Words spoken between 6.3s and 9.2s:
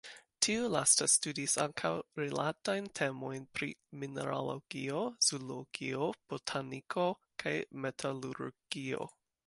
botaniko, kaj metalurgio.